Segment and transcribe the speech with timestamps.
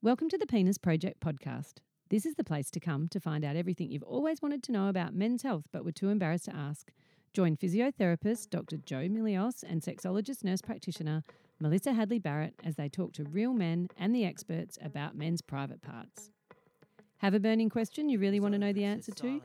[0.00, 1.78] Welcome to the Penis Project podcast.
[2.08, 4.88] This is the place to come to find out everything you've always wanted to know
[4.88, 6.92] about men's health but were too embarrassed to ask.
[7.32, 8.76] Join physiotherapist Dr.
[8.76, 11.24] Joe Milios and sexologist nurse practitioner
[11.58, 15.82] Melissa Hadley Barrett as they talk to real men and the experts about men's private
[15.82, 16.30] parts.
[17.16, 19.42] Have a burning question you really want to know the answer to?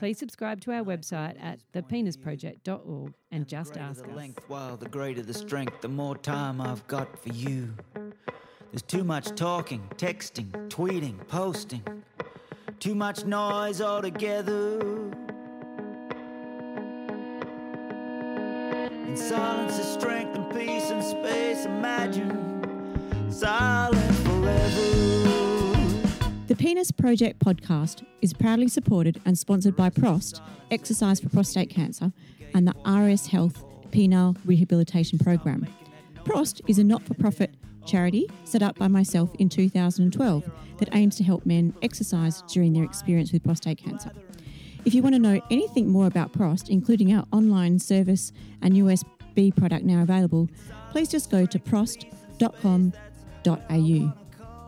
[0.00, 4.16] Please subscribe to our website at thepenisproject.org and just ask us.
[4.16, 7.72] length, while the greater the strength, the more time I've got for you.
[8.72, 11.82] There's too much talking, texting, tweeting, posting.
[12.80, 14.80] Too much noise altogether.
[19.06, 21.66] In silence is strength and peace and space.
[21.66, 24.80] Imagine silent forever.
[26.46, 32.10] The Penis Project podcast is proudly supported and sponsored by Prost, Exercise for Prostate Cancer,
[32.54, 35.66] and the RS Health Penile Rehabilitation Program.
[36.24, 37.54] Prost is a not for profit
[37.86, 42.84] charity set up by myself in 2012 that aims to help men exercise during their
[42.84, 44.10] experience with prostate cancer.
[44.84, 49.54] If you want to know anything more about Prost, including our online service and USB
[49.54, 50.48] product now available,
[50.90, 52.42] please just go to prost.com.au.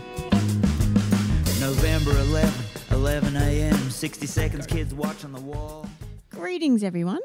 [1.59, 2.51] November 11,
[2.91, 3.89] 11 a.m.
[3.89, 5.87] 60 seconds, kids watch on the wall.
[6.29, 7.19] Greetings, everyone.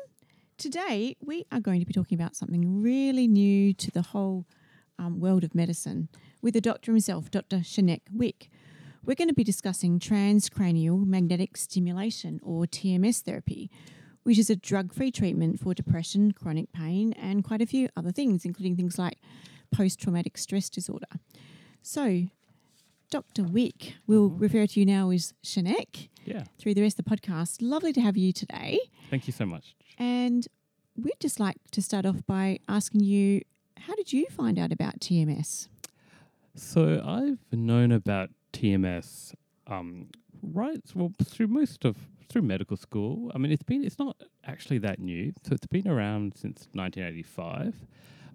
[0.59, 4.47] Today, we are going to be talking about something really new to the whole
[4.99, 6.09] um, world of medicine
[6.43, 7.59] with the doctor himself, Dr.
[7.59, 8.51] Shanek Wick.
[9.05, 13.71] We're going to be discussing transcranial magnetic stimulation, or TMS therapy,
[14.23, 18.13] which is a drug free treatment for depression, chronic pain, and quite a few other
[18.13, 19.19] things, including things like
[19.73, 21.07] post traumatic stress disorder.
[21.83, 22.27] So,
[23.15, 23.45] Dr.
[23.45, 26.43] Wick, we'll refer to you now as Shanek Yeah.
[26.59, 27.59] through the rest of the podcast.
[27.61, 28.81] Lovely to have you today.
[29.09, 29.77] Thank you so much.
[29.99, 30.49] And
[30.97, 33.43] we'd just like to start off by asking you
[33.77, 35.69] how did you find out about TMS?
[36.57, 39.33] So I've known about TMS
[39.69, 40.09] um,
[40.43, 41.97] right well through most of
[42.29, 43.31] through medical school.
[43.33, 45.33] I mean, it's been it's not actually that new.
[45.47, 47.75] So it's been around since 1985.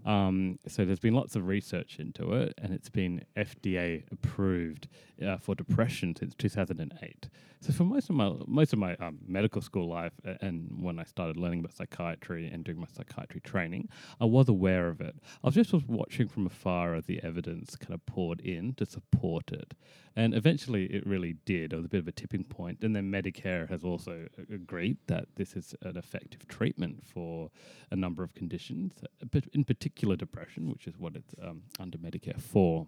[0.10, 4.88] Um, so there's been lots of research into it, and it's been FDA approved
[5.24, 7.30] uh, for depression since 2008.
[7.62, 11.04] So for most of my most of my um, medical school life, and when I
[11.04, 13.90] started learning about psychiatry and doing my psychiatry training,
[14.20, 15.16] I was aware of it.
[15.44, 18.86] I was just was watching from afar as the evidence kind of poured in to
[18.86, 19.76] support it,
[20.16, 21.74] and eventually it really did.
[21.74, 22.82] It was a bit of a tipping point.
[22.82, 27.52] and then Medicare has also agreed that this is an effective treatment for
[27.92, 28.94] a number of conditions,
[29.32, 32.88] but in particular depression, which is what it's um, under Medicare for.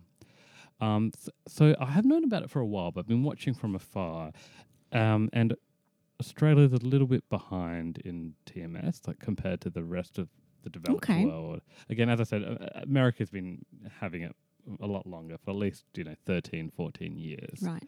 [0.79, 3.53] Um, s- so I have known about it for a while, but I've been watching
[3.53, 4.31] from afar,
[4.91, 5.53] um, and
[6.19, 10.29] Australia's a little bit behind in TMS, like compared to the rest of
[10.63, 11.25] the developed Okay.
[11.25, 11.61] world.
[11.89, 13.63] Again, as I said, uh, uh, America's been
[13.99, 14.35] having it
[14.79, 17.59] a lot longer, for at least you know 13, 14 years.
[17.61, 17.83] Right.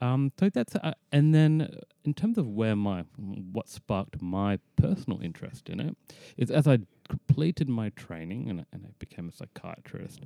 [0.00, 4.58] Um, so that's uh, and then uh, in terms of where my what sparked my
[4.76, 5.96] personal interest in it
[6.36, 6.78] is as I
[7.08, 10.20] completed my training and, and I became a psychiatrist.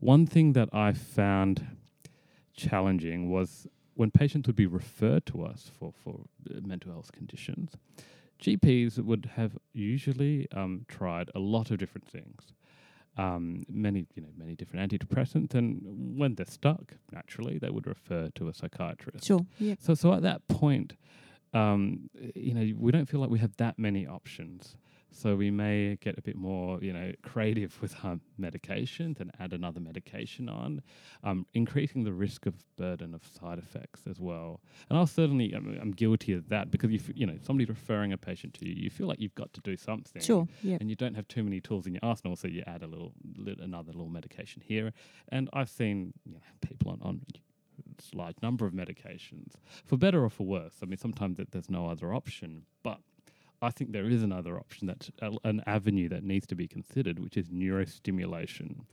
[0.00, 1.66] One thing that I found
[2.54, 6.20] challenging was when patients would be referred to us for for
[6.50, 7.72] uh, mental health conditions.
[8.42, 12.52] GPs would have usually um, tried a lot of different things
[13.16, 15.80] um, many you know many different antidepressants, and
[16.18, 19.26] when they're stuck, naturally they would refer to a psychiatrist.
[19.26, 19.46] Sure.
[19.58, 19.78] Yep.
[19.80, 20.94] So so at that point,
[21.52, 24.76] um, you know, we don't feel like we have that many options.
[25.14, 29.52] So we may get a bit more, you know, creative with our medications and add
[29.52, 30.82] another medication on,
[31.22, 34.60] um, increasing the risk of burden of side effects as well.
[34.88, 38.18] And I'll certainly, I'm, I'm guilty of that because if you know somebody's referring a
[38.18, 40.48] patient to you, you feel like you've got to do something Sure.
[40.62, 40.80] Yep.
[40.80, 43.12] and you don't have too many tools in your arsenal, so you add a little,
[43.36, 44.92] lit another little medication here.
[45.28, 49.52] And I've seen you know, people on on a large number of medications
[49.84, 50.74] for better or for worse.
[50.82, 52.98] I mean, sometimes that there's no other option, but
[53.64, 55.10] I think there is another option that's
[55.44, 58.84] an avenue that needs to be considered, which is neurostimulation.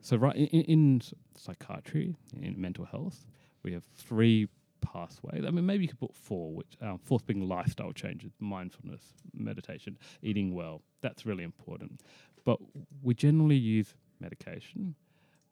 [0.00, 1.02] So, right in, in
[1.36, 3.26] psychiatry, in mental health,
[3.62, 4.48] we have three
[4.80, 5.44] pathways.
[5.46, 9.02] I mean, maybe you could put four, which um, fourth being lifestyle changes, mindfulness,
[9.34, 10.82] meditation, eating well.
[11.02, 12.00] That's really important.
[12.44, 12.58] But
[13.02, 14.94] we generally use medication.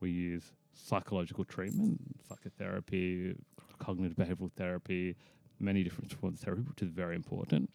[0.01, 3.35] We use psychological treatment, psychotherapy,
[3.79, 5.17] cognitive behavioral therapy,
[5.59, 7.71] many different forms of therapy, which is very important.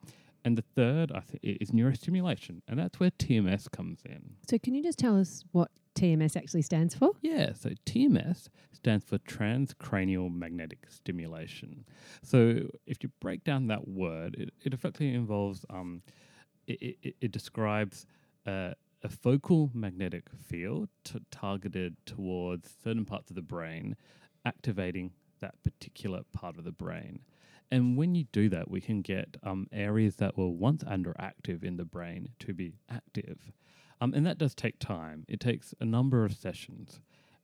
[0.46, 4.36] And the third, I think, is neurostimulation, and that's where TMS comes in.
[4.50, 7.12] So, can you just tell us what TMS actually stands for?
[7.22, 11.86] Yeah, so TMS stands for transcranial magnetic stimulation.
[12.24, 16.04] So, if you break down that word, it, it effectively involves, um,
[16.68, 18.06] it, it, it describes
[18.48, 18.72] uh,
[19.04, 23.96] a focal magnetic field t- targeted towards certain parts of the brain,
[24.46, 27.20] activating that particular part of the brain.
[27.72, 31.78] And when you do that, we can get um, areas that were once underactive in
[31.78, 33.52] the brain to be active.
[34.02, 35.26] Um, and that does take time.
[35.28, 37.00] It takes a number of sessions.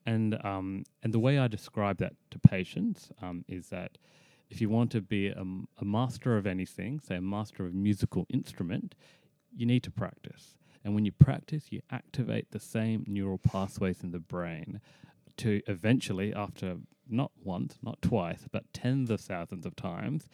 [0.06, 3.98] And, um, and the way I describe that to patients um, is that
[4.50, 5.44] if you want to be a,
[5.80, 8.96] a master of anything, say a master of musical instrument,
[9.56, 10.56] you need to practice.
[10.84, 14.80] And when you practice, you activate the same neural pathways in the brain
[15.38, 16.78] to eventually, after
[17.10, 20.28] not once, not twice, but tens of thousands of times,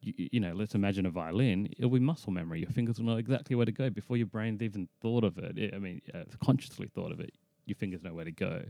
[0.00, 2.60] you, you know, let's imagine a violin, it'll be muscle memory.
[2.60, 5.74] Your fingers will know exactly where to go before your brain's even thought of it.
[5.74, 7.34] I mean, uh, consciously thought of it,
[7.66, 8.64] your fingers know where to go.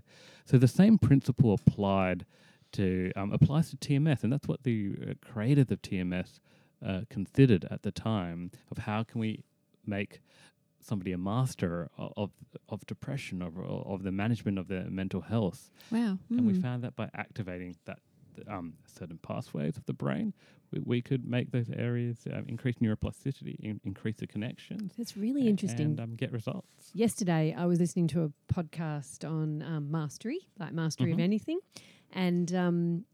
[0.44, 2.26] So the same principle applied
[2.72, 6.40] to um, applies to TMS, and that's what the uh, creators of TMS
[6.84, 9.44] uh, considered at the time of how can we
[9.86, 10.20] make
[10.84, 12.30] somebody a master of
[12.68, 15.70] of depression, of of the management of their mental health.
[15.90, 16.18] Wow!
[16.30, 16.60] And we Mm.
[16.62, 17.98] found that by activating that
[18.48, 20.34] um, certain pathways of the brain,
[20.72, 25.46] we, we could make those areas um, increase neuroplasticity, in, increase the connections, That's really
[25.48, 25.86] interesting.
[25.86, 26.90] and um, get results.
[26.92, 31.22] Yesterday, I was listening to a podcast on um, mastery, like mastery of Mhm.
[31.22, 31.60] anything,
[32.10, 33.04] and um,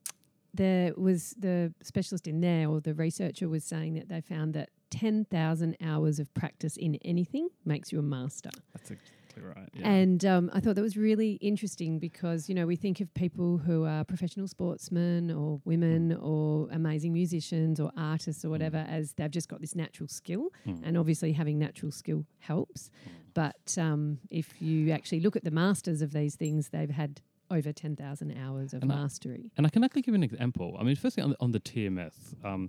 [0.55, 4.71] there was the specialist in there, or the researcher was saying that they found that
[4.91, 8.51] ten thousand hours of practice in anything makes you a master.
[8.75, 9.69] That's exactly right.
[9.73, 9.89] Yeah.
[9.89, 13.59] And um, I thought that was really interesting because, you know, we think of people
[13.59, 19.31] who are professional sportsmen or women or amazing musicians or artists or whatever as they've
[19.31, 20.49] just got this natural skill.
[20.67, 20.81] Mm.
[20.85, 22.91] And obviously, having natural skill helps.
[23.33, 27.21] But um, if you actually look at the masters of these things, they've had
[27.53, 29.51] over 10,000 hours of And I- mastery.
[29.57, 30.77] And I can actually give an example.
[30.79, 32.69] I mean, firstly, on the, on the TMS, um,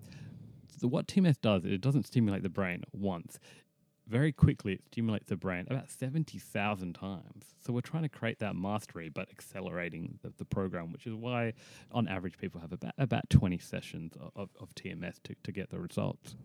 [0.80, 3.40] so what TMS does, it doesn't stimulate the brain once.
[4.08, 7.46] Very quickly, it stimulates the brain about 70,000 times.
[7.64, 11.54] So we're trying to create that mastery, but accelerating the, the program, which is why,
[11.92, 15.70] on average, people have about, about 20 sessions of, of, of TMS to, to get
[15.70, 16.36] the results.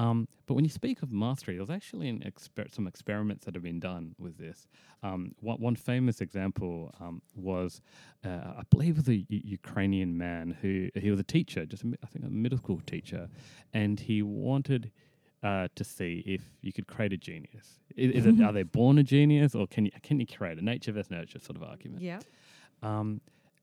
[0.00, 3.62] Um, but when you speak of mastery, there's actually an exper- some experiments that have
[3.62, 4.66] been done with this.
[5.02, 7.82] Um, one, one famous example um, was,
[8.24, 11.84] uh, I believe, it was a U- Ukrainian man who he was a teacher, just
[11.84, 13.28] a I think a middle school teacher,
[13.74, 14.90] and he wanted
[15.42, 17.78] uh, to see if you could create a genius.
[17.94, 20.64] Is, is it, are they born a genius, or can you can you create a
[20.64, 22.02] nature versus nurture sort of argument?
[22.02, 22.20] Yeah.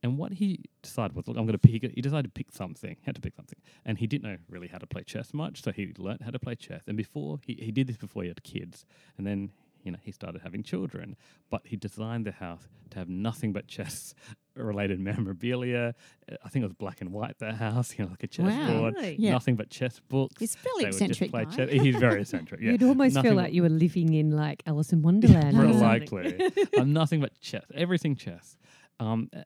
[0.03, 1.91] And what he decided was, look, I'm going to pick.
[1.93, 2.91] He decided to pick something.
[2.99, 5.63] He had to pick something, and he didn't know really how to play chess much.
[5.63, 6.81] So he learnt how to play chess.
[6.87, 8.85] And before he, he did this before he had kids,
[9.17, 9.49] and then
[9.83, 11.15] you know he started having children.
[11.49, 14.13] But he designed the house to have nothing but chess
[14.55, 15.95] related memorabilia.
[16.31, 17.39] Uh, I think it was black and white.
[17.39, 18.93] The house, you know, like a chessboard.
[18.95, 19.15] Really?
[19.17, 19.31] Yeah.
[19.31, 20.35] Nothing but chess books.
[20.39, 21.31] He's fairly They eccentric.
[21.31, 21.71] play chess.
[21.71, 22.61] He's very eccentric.
[22.61, 22.73] Yeah.
[22.73, 25.57] You'd almost Nothing feel like you were living in like Alice in Wonderland.
[25.57, 26.39] or Real likely.
[26.77, 27.65] I'm nothing but chess.
[27.73, 28.57] Everything chess.
[28.99, 29.41] Um, uh,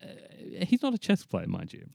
[0.66, 1.86] he's not a chess player, mind you,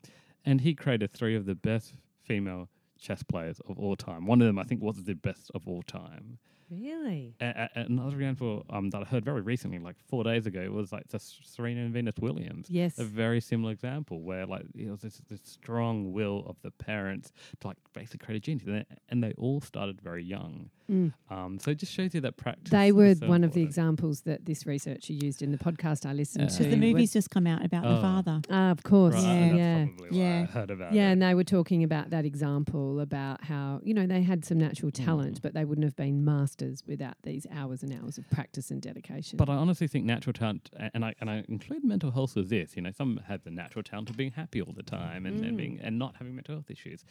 [0.44, 4.26] and he created three of the best female chess players of all time.
[4.26, 6.38] One of them, I think, was the best of all time.
[6.70, 7.34] Really?
[7.40, 10.92] A- a- another example um, that I heard very recently, like four days ago, was
[10.92, 12.68] like just Serena and Venus Williams.
[12.68, 12.98] Yes.
[12.98, 17.32] A very similar example where like it was this, this strong will of the parents
[17.60, 20.70] to like basically create a genius, and they, and they all started very young.
[20.90, 21.12] Mm.
[21.30, 22.70] Um, so it just shows you that practice.
[22.70, 26.12] They were so one of the examples that this researcher used in the podcast I
[26.12, 26.58] listened Yeah.
[26.58, 26.64] to.
[26.70, 28.00] The movie's just come out about the Oh.
[28.00, 28.40] father.
[28.50, 29.14] Ah, of course.
[29.14, 29.38] Right, Yeah.
[29.40, 29.84] that's Yeah.
[29.86, 30.40] probably why Yeah.
[30.42, 31.12] I heard about Yeah, it.
[31.14, 34.92] and they were talking about that example about how, you know, they had some natural
[34.92, 35.42] talent, Mm.
[35.42, 36.24] but they wouldn't have been
[36.56, 39.36] masters without these hours and hours of practice and dedication.
[39.36, 42.76] But I honestly think natural talent, and I and I include mental health with this.
[42.76, 45.54] You know, some have the natural talent of being happy all the time and, and
[45.54, 45.56] Mm.
[45.56, 47.04] being and not having mental health issues.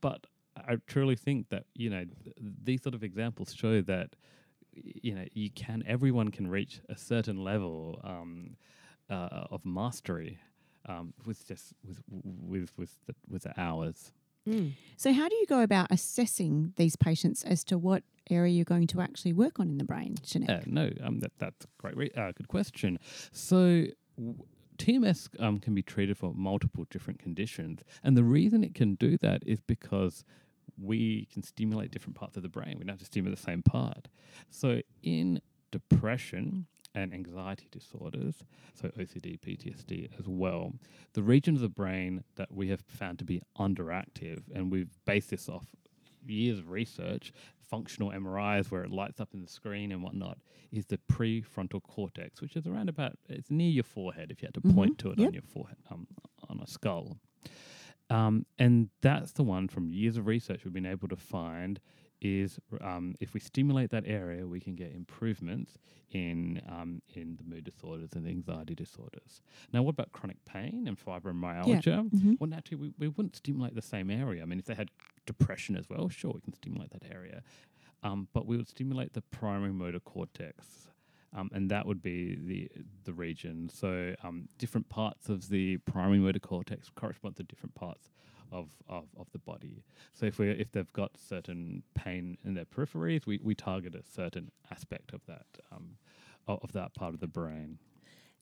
[0.00, 4.16] But I truly think that you know th- these sort of examples show that
[4.72, 8.56] you know you can everyone can reach a certain level um,
[9.08, 10.38] uh, of mastery
[10.86, 14.12] um, with just with with with the, with the hours.
[14.48, 14.72] Mm.
[14.96, 18.86] So, how do you go about assessing these patients as to what area you're going
[18.88, 20.48] to actually work on in the brain, Shanek?
[20.48, 22.98] Yeah, no, um, that, that's a great, re- uh, good question.
[23.32, 23.84] So,
[24.16, 24.44] w-
[24.78, 29.16] TMS um, can be treated for multiple different conditions, and the reason it can do
[29.18, 30.24] that is because
[30.80, 32.76] we can stimulate different parts of the brain.
[32.78, 34.08] We don't have to stimulate the same part.
[34.48, 38.44] So in depression and anxiety disorders,
[38.74, 40.74] so OCD, PTSD as well,
[41.12, 45.30] the region of the brain that we have found to be underactive, and we've based
[45.30, 45.66] this off
[46.26, 50.38] years of research, functional MRIs where it lights up in the screen and whatnot,
[50.72, 54.54] is the prefrontal cortex, which is around about it's near your forehead if you had
[54.54, 54.74] to Mhm.
[54.74, 55.28] point to it Yep.
[55.28, 56.06] on your forehead, um,
[56.48, 57.18] on a skull.
[58.10, 61.80] Um, and that's the one from years of research we've been able to find
[62.20, 65.78] is um, if we stimulate that area, we can get improvements
[66.10, 69.42] in um, in the mood disorders and the anxiety disorders.
[69.72, 72.10] Now, what about chronic pain and fibromyalgia?
[72.10, 72.36] Mhm.
[72.40, 74.42] Well, naturally, we, we wouldn't stimulate the same area.
[74.42, 74.90] I mean, if they had
[75.26, 77.42] depression as well, sure, we can stimulate that area.
[78.02, 80.88] Um, but we would stimulate the primary motor cortex.
[81.32, 82.68] Um, and that would be the
[83.04, 83.68] the region.
[83.72, 88.10] So um, different parts of the primary motor cortex correspond to different parts
[88.52, 89.84] of, of, of the body.
[90.12, 94.02] So if we if they've got certain pain in their peripheries, we, we target a
[94.02, 95.96] certain aspect of that um,
[96.48, 97.78] of, that part of the brain.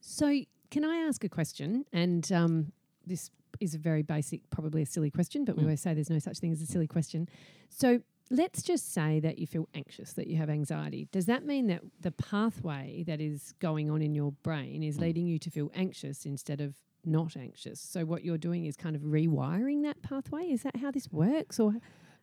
[0.00, 1.84] So, can I ask a question?
[1.92, 2.72] And um,
[3.06, 5.66] this is a very basic, probably a silly question, but we Mm.
[5.66, 7.28] always say there's no such thing as a silly question.
[7.68, 8.00] So,
[8.30, 11.08] let's just say that you feel anxious, that you have anxiety.
[11.12, 15.02] Does that mean that the pathway that is going on in your brain is Mm.
[15.02, 17.80] leading you to feel anxious instead of not anxious?
[17.80, 20.50] So, what you're doing is kind of rewiring that pathway.
[20.50, 21.74] Is that how this works, or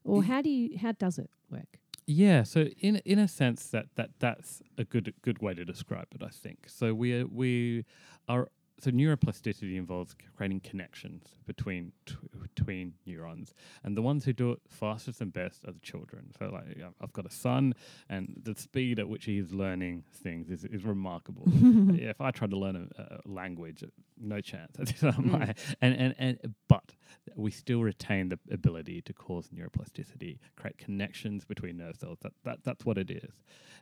[0.03, 1.79] or how do you how does it work?
[2.07, 6.07] Yeah, so in in a sense that, that that's a good good way to describe
[6.13, 6.65] it, I think.
[6.67, 7.85] So we are, we
[8.29, 13.53] are so neuroplasticity involves creating connections between tw- between neurons,
[13.83, 16.31] and the ones who do it fastest and best are the children.
[16.37, 17.73] So like I've got a son,
[18.09, 21.43] and the speed at which he's learning things is, is remarkable.
[21.47, 24.75] yeah, if I tried to learn a, a language, uh, no chance.
[25.17, 26.95] My- and, and and but
[27.35, 32.19] we still retain the ability to cause neuroplasticity, create connections between nerve cells.
[32.21, 33.31] That, that that's what it is,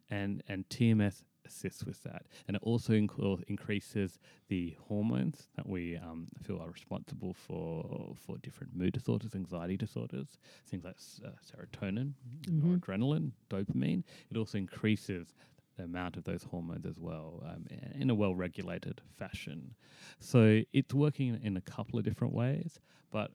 [0.10, 5.98] and and TMS assists with that, and it also inc- increases the hormones that we
[5.98, 12.14] um, feel are responsible for for different mood disorders, anxiety disorders, things like uh, serotonin,
[12.50, 12.80] Mhm.
[12.80, 14.04] noradrenaline, dopamine.
[14.30, 15.34] It also increases
[15.76, 17.66] the amount of those hormones as well um,
[18.00, 19.74] in a well regulated fashion.
[20.20, 22.80] So it's working in a couple of different ways,
[23.12, 23.32] but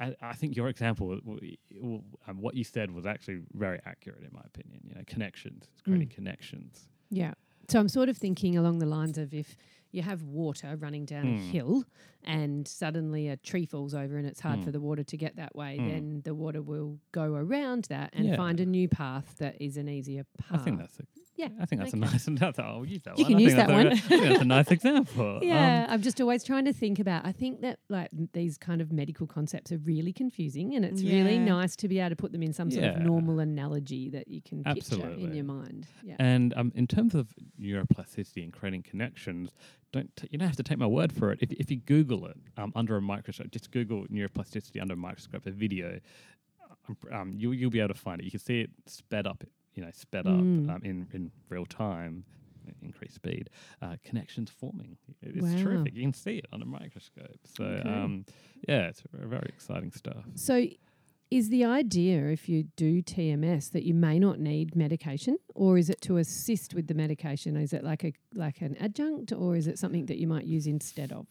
[0.00, 1.18] I, I think your example,
[2.28, 4.80] um, what you said was actually very accurate in my opinion.
[4.84, 6.88] You know, connections, it's creating connections.
[7.10, 7.34] Yeah.
[7.68, 9.56] So I'm sort of thinking along the lines of if
[9.90, 11.50] you have water running down a Mm.
[11.50, 11.84] hill
[12.24, 14.64] and suddenly a tree falls over and it's hard Mm.
[14.64, 15.88] for the water to get that way, Mm.
[15.88, 18.36] then the water will go around that and Yeah.
[18.36, 20.60] find a new path that is an easier path.
[20.60, 21.04] I think that's a
[21.38, 22.02] Yeah, I think that's okay.
[22.26, 22.58] a nice.
[22.58, 23.32] I'll use that You one.
[23.32, 23.86] can I use that one.
[23.86, 25.38] I think that's a nice example.
[25.48, 27.24] Yeah, Um, I'm just always trying to think about.
[27.24, 31.38] I think that like these kind of medical concepts are really confusing, and it's really
[31.38, 34.42] nice to be able to put them in some sort of normal analogy that you
[34.42, 35.86] can picture in your mind.
[36.02, 36.16] Yeah.
[36.18, 37.28] And um, in terms of
[37.60, 39.50] neuroplasticity and creating connections,
[39.92, 41.38] don't t- you don't have to take my word for it.
[41.40, 45.46] If, if you Google it um, under a microscope, just Google neuroplasticity under a microscope,
[45.46, 46.00] a video,
[46.88, 48.24] um, um, you you'll be able to find it.
[48.24, 49.44] You can see it sped up,
[49.78, 50.68] you know, sped Mm.
[50.68, 52.24] up um, in in real time,
[52.82, 53.48] increased speed,
[53.80, 54.98] uh, connections forming.
[55.22, 55.62] It's Wow.
[55.62, 55.94] terrific.
[55.94, 57.38] You can see it under a microscope.
[57.44, 57.88] So Okay.
[57.88, 58.24] um,
[58.68, 60.24] yeah, it's very, very exciting stuff.
[60.34, 60.66] So,
[61.30, 65.88] is the idea if you do TMS that you may not need medication, or is
[65.90, 67.54] it to assist with the medication?
[67.56, 70.66] Is it like a like an adjunct, or is it something that you might use
[70.66, 71.26] instead of?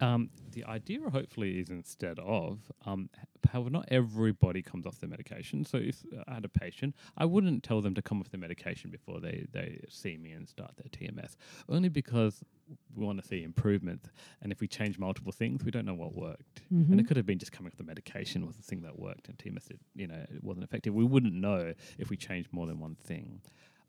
[0.00, 3.10] Um, the idea, hopefully, is instead of, um,
[3.52, 5.64] however, not everybody comes off their medication.
[5.64, 8.90] So if I had a patient, I wouldn't tell them to come off their medication
[8.90, 11.36] before they, they see me and start their TMS,
[11.68, 12.42] only because
[12.94, 14.06] we want to see improvement.
[14.42, 16.62] And if we change multiple things, we don't know what worked.
[16.92, 19.28] And it could have been just coming off the medication was the thing that worked,
[19.28, 20.94] and TMS, it, you know, it wasn't effective.
[20.94, 23.40] We wouldn't know if we changed more than one thing.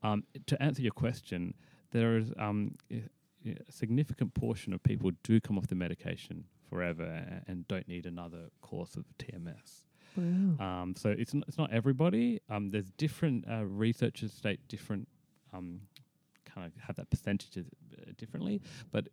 [0.03, 1.53] Um, to answer your question,
[1.91, 2.75] there is um,
[3.45, 8.49] a significant portion of people do come off the medication forever and don't need another
[8.61, 9.85] course of TMS.
[10.15, 10.65] Wow.
[10.65, 12.41] Um, so it's not, it's not everybody.
[12.49, 15.07] Um, there's different uh, researchers state different
[15.53, 15.81] um,
[16.45, 17.67] kind of have that percentages
[17.97, 19.07] uh, differently, but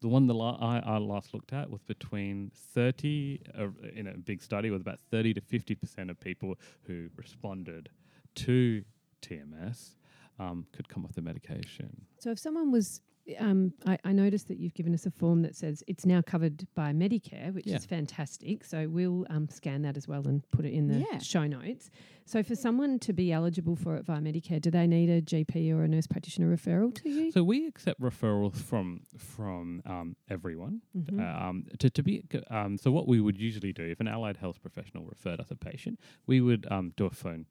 [0.00, 4.16] the one that la- I, I last looked at was between 30 uh, in a
[4.16, 7.90] big study with about 30 to 50 percent of people who responded
[8.36, 8.82] to
[9.22, 9.96] TMS
[10.38, 12.06] um, could come off the medication.
[12.18, 13.02] So if someone was,
[13.38, 16.66] um, I, I noticed that you've given us a form that says it's now covered
[16.74, 17.76] by Medicare, which Yeah.
[17.76, 18.64] is fantastic.
[18.64, 21.18] So we'll um, scan that as well and put it in the Yeah.
[21.18, 21.90] show notes.
[22.24, 25.72] So for someone to be eligible for it via Medicare, do they need a GP
[25.72, 27.30] or a nurse practitioner referral to you?
[27.32, 30.82] So we accept referrals from from um, everyone.
[30.96, 31.20] Mhm.
[31.20, 34.36] Uh, um, to, to be um, so what we would usually do if an allied
[34.38, 37.46] health professional referred us a patient, we would um, do a phone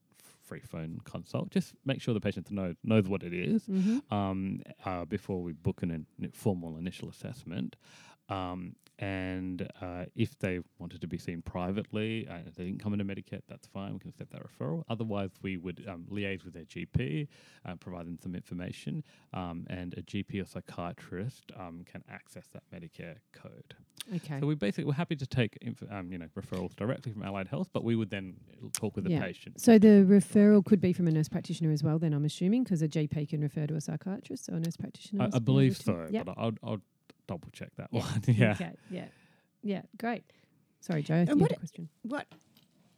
[0.50, 1.46] free phone consult.
[1.58, 4.01] Just make sure the patient know, knows what it is Mhm.
[4.20, 4.39] um,
[4.86, 5.91] uh, before we book an,
[6.22, 7.75] in formal initial assessment.
[8.29, 12.91] Um, and uh, if they wanted to be seen privately, uh, if they didn't come
[12.91, 13.93] into Medicare, that's fine.
[13.93, 14.83] We can accept that referral.
[14.89, 17.29] Otherwise, we would um, liaise with their GP,
[17.65, 22.63] uh, provide them some information, um, and a GP or psychiatrist um, can access that
[22.75, 23.74] Medicare code.
[24.17, 24.41] Okay.
[24.41, 27.48] So we basically we're happy to take inf- um, you know referrals directly from Allied
[27.48, 28.36] Health, but we would then
[28.74, 29.19] talk with Yeah.
[29.19, 29.62] the patient.
[29.62, 32.00] So the referral could be from a nurse practitioner as well.
[32.00, 35.29] Then I'm assuming because a GP can refer to a psychiatrist, or a nurse practitioner.
[35.31, 36.25] I, I believe so, Yep.
[36.25, 36.81] but I'll, I'll
[37.29, 38.00] double check that Yeah.
[38.01, 38.21] one.
[38.27, 38.51] yeah.
[38.51, 38.71] Okay.
[38.89, 39.05] Yeah.
[39.63, 39.81] Yeah.
[39.98, 40.24] Great.
[40.81, 41.21] Sorry, Joe.
[41.21, 41.89] you had what a question.
[42.03, 42.27] What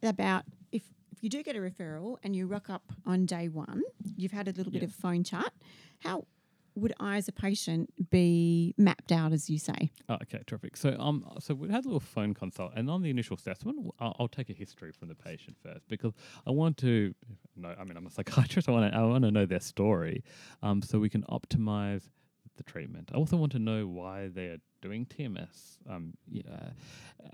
[0.02, 3.82] about if if you do get a referral and you rock up on day one,
[4.16, 4.86] you've had a little bit Yeah.
[4.88, 5.52] of phone chat.
[6.00, 6.26] How
[6.74, 9.90] would I, as a patient, be mapped out, as you say?
[10.08, 10.74] Oh, okay, terrific.
[10.74, 13.92] So, um, so we had a little phone consult, and on the initial assessment, w-
[14.00, 16.14] I'll, I'll take a history from the patient first because
[16.46, 17.14] I want to
[17.56, 17.74] know.
[17.78, 18.70] I mean, I'm a psychiatrist.
[18.70, 18.98] I want to.
[18.98, 20.24] I want to know their story,
[20.62, 22.08] um, so we can optimize
[22.56, 23.10] the treatment.
[23.12, 25.78] I also want to know why they're doing TMS.
[25.88, 26.70] Um, yeah,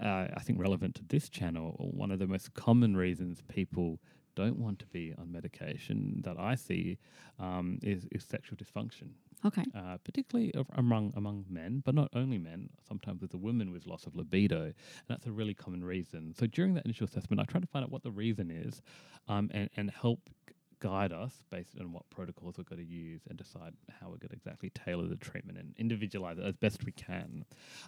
[0.02, 4.00] uh, I think relevant to this channel, one of the most common reasons people
[4.34, 6.98] don't want to be on medication that I see
[7.40, 9.08] um, is, is sexual dysfunction
[9.44, 9.64] Okay.
[9.74, 12.70] uh, particularly among among men, but not only men.
[12.86, 14.74] Sometimes with the women with loss of libido, and
[15.08, 16.34] that's a really common reason.
[16.36, 18.82] So during that initial assessment, I try to find out what the reason is,
[19.28, 20.20] um, and and help
[20.80, 24.30] guide us based on what protocols we're going to use and decide how we're going
[24.30, 27.44] to exactly tailor the treatment and individualize it as best we can.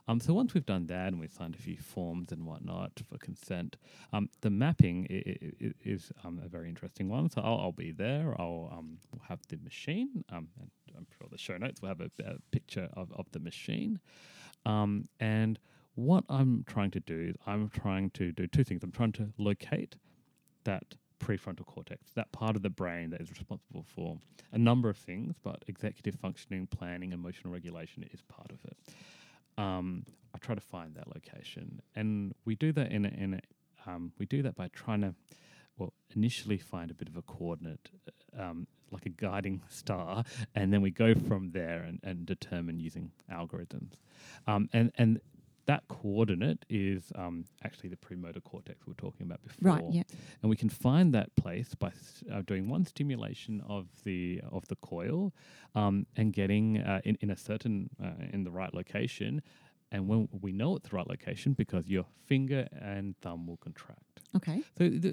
[0.08, 3.18] Um, so once we've done that and we've signed a few forms and whatnot for
[3.18, 3.76] consent,
[4.12, 5.14] um, the mapping i-
[5.66, 7.30] i- is um, a very interesting one.
[7.30, 8.34] So I'll, I'll be there.
[8.38, 12.00] I'll um, we'll have the machine, um, and I'm sure the show notes will have
[12.00, 14.00] a, a picture of, of the machine.
[14.66, 15.58] Um, and
[15.94, 18.82] what I'm trying to do is I'm trying to do two things.
[18.82, 19.96] I'm trying to locate
[20.64, 24.18] that prefrontal cortex, that part of the brain that is responsible for
[24.52, 28.76] a number of things, but executive functioning, planning, emotional regulation is part of it.
[29.58, 30.04] Um,
[30.34, 34.12] I try to find that location, and we do that in a, in a, um,
[34.18, 35.14] we do that by trying to,
[35.76, 37.90] well, initially find a bit of a coordinate,
[38.38, 43.10] um, like a guiding star, and then we go from there and, and determine using
[43.30, 43.94] algorithms,
[44.46, 45.20] um, and and
[45.70, 49.84] that coordinate is um, actually the premotor cortex we were talking about before Right.
[49.98, 50.02] Yeah.
[50.42, 51.92] and we can find that place by
[52.32, 55.32] uh, doing one stimulation of the of the coil
[55.80, 59.32] um, and getting uh, in, in a certain uh, in the right location
[59.92, 62.62] and when we know it's the right location because your finger
[62.94, 64.58] and thumb will contract Okay.
[64.78, 65.10] so the,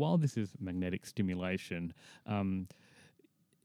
[0.00, 1.92] while this is magnetic stimulation
[2.26, 2.66] um,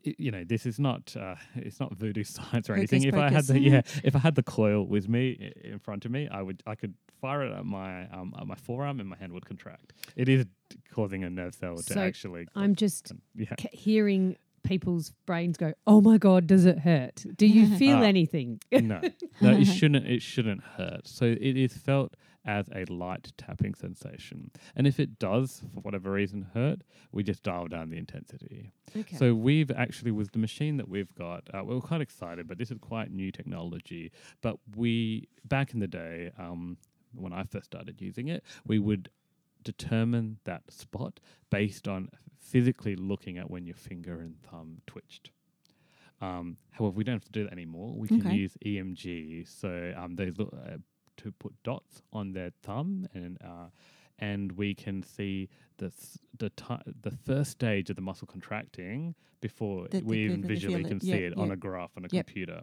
[0.03, 3.03] you know, this is not uh, it's not voodoo science or anything.
[3.03, 6.05] Hocus If I had the yeah, if I had the coil with me in front
[6.05, 9.09] of me, I would I could fire it at my um, at my forearm and
[9.09, 9.93] my hand would contract.
[10.15, 10.45] It is
[10.93, 12.47] causing a nerve cell to actually.
[12.55, 13.55] I'm just con- yeah.
[13.57, 17.25] ca- hearing people's brains go, "Oh my god, does it hurt?
[17.37, 18.01] Do you feel Ah.
[18.03, 19.01] anything?" no,
[19.41, 20.07] no, it shouldn't.
[20.07, 21.07] It shouldn't hurt.
[21.07, 26.11] So it is felt as a light tapping sensation, and if it does, for whatever
[26.11, 26.81] reason, hurt,
[27.13, 28.73] we just dial down the intensity.
[28.97, 29.15] okay.
[29.15, 32.69] So we've actually with the machine that we've got, uh, we're quite excited, but this
[32.69, 34.11] is quite new technology.
[34.41, 36.77] But we back in the day, um,
[37.15, 39.09] when I first started using it, we would
[39.63, 42.09] determine that spot based on
[42.53, 45.31] physically looking at when your finger and thumb twitched.
[46.21, 47.93] Um, however, we don't have to do that anymore.
[47.97, 48.35] We can Okay.
[48.35, 50.77] use EMG, so um, they look uh,
[51.17, 53.67] to put dots on their thumb, and uh,
[54.19, 59.15] and we can see the th- the ti- the first stage of the muscle contracting
[59.41, 61.03] before The- we even visually can it.
[61.03, 62.27] see it on a graph on a Yep.
[62.27, 62.61] computer.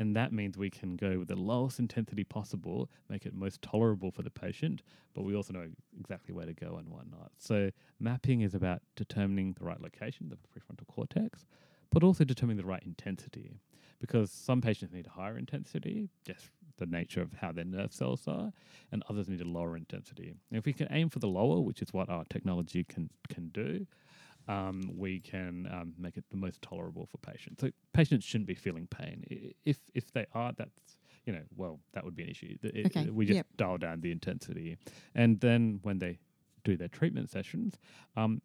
[0.00, 4.10] And that means we can go with the lowest intensity possible, make it most tolerable
[4.10, 4.82] for the patient,
[5.14, 5.66] but we also know
[6.00, 7.32] exactly where to go and whatnot.
[7.36, 11.44] So mapping is about determining the right location, the prefrontal cortex,
[11.90, 13.60] but also determining the right intensity.
[14.00, 18.26] Because some patients need a higher intensity, just the nature of how their nerve cells
[18.26, 18.54] are,
[18.90, 20.34] and others need a lower intensity.
[20.48, 23.48] And if we can aim for the lower, which is what our technology can can
[23.48, 23.86] do,
[24.54, 27.60] um, we can um, make it the most tolerable for patients.
[27.60, 29.24] So patients shouldn't be feeling pain.
[29.64, 32.56] If if they are, that's you know, well, that would be an issue.
[32.62, 33.46] It- Okay, We just yep.
[33.56, 34.76] dial down the intensity,
[35.14, 36.18] and then when they
[36.64, 37.78] do their treatment sessions,
[38.16, 38.42] um,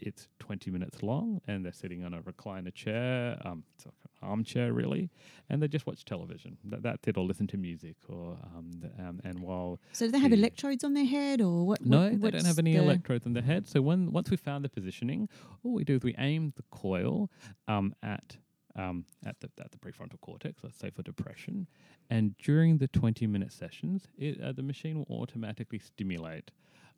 [0.00, 4.28] it's 20 minutes long and they're sitting on a recliner chair, um, it's like an
[4.28, 5.10] armchair really,
[5.48, 6.56] and they just watch television.
[6.64, 10.12] That, that's it, or listen to music, or um, th- um, and while So do
[10.12, 11.84] they have the- electrodes on their head or what?
[11.84, 13.66] no, what- they don't have any the- electrodes on their head.
[13.66, 15.28] So when once we found the positioning,
[15.64, 17.30] all we do is we aim the coil
[17.68, 18.36] um, at
[18.74, 21.66] um, at the at the prefrontal cortex, let's say for depression,
[22.08, 26.50] and during the twenty minute sessions, it, uh, the machine will automatically stimulate.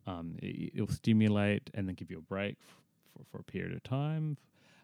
[0.06, 2.80] Um, it, it'll stimulate and then give you a break f-
[3.12, 4.36] for for a period of time.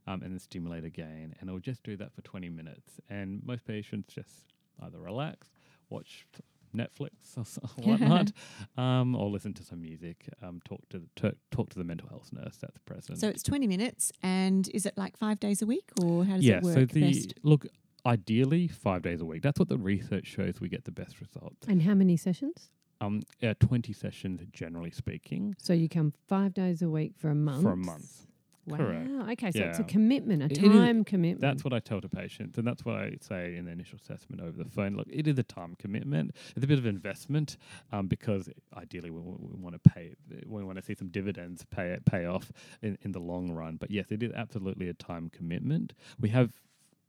[0.07, 3.01] Um, and then stimulate again, and it'll just do that for 20 minutes.
[3.11, 4.47] And most patients just
[4.83, 5.51] either relax,
[5.91, 6.27] watch
[6.75, 8.33] Netflix or so- whatnot,
[8.79, 12.09] um, or listen to some music, um, talk to the to, talk to the mental
[12.09, 13.19] health nurse that's present.
[13.19, 16.45] So it's 20 minutes and is it like five days a week or how does
[16.45, 17.35] yeah, it work Yeah, so the best?
[17.43, 17.67] look
[18.07, 19.43] ideally five days a week.
[19.43, 20.61] That's what the research shows.
[20.61, 21.67] We get the best results.
[21.69, 22.71] And how many sessions?
[23.01, 27.35] Um, uh, twenty sessions generally speaking So you come five days a week for a
[27.35, 27.63] month.
[27.63, 28.27] for a month.
[28.67, 28.77] Wow.
[28.77, 29.09] Correct.
[29.33, 31.41] Okay, so it's a commitment, a It is- time commitment.
[31.41, 34.43] That's what I tell to patients, and that's what I say in the initial assessment
[34.43, 34.97] over the phone.
[34.97, 36.33] Look, it is a time commitment.
[36.55, 37.57] It's a bit of investment
[37.91, 40.15] um, because ideally we, we want to pay,
[40.47, 43.77] we want to see some dividends pay pay off in, in the long run.
[43.77, 45.95] But yes, it is absolutely a time commitment.
[46.21, 46.53] We have.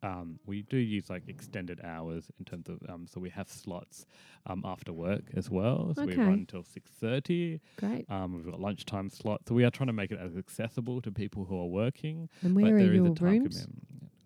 [0.03, 4.05] Um, we do use like extended hours in terms of um, so we have slots
[4.47, 5.93] um, after work as well.
[5.95, 7.59] So we run until six thirty.
[7.77, 8.05] Great.
[8.09, 11.11] Um, we've got lunchtime slots, so we are trying to make it as accessible to
[11.11, 13.67] people who are working And but where are there is a your rooms?